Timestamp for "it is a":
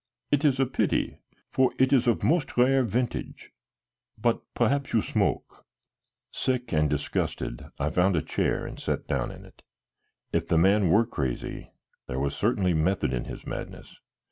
0.31-0.65